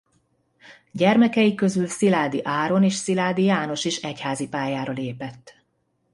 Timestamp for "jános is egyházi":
3.43-4.47